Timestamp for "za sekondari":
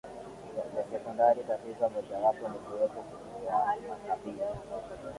0.75-1.43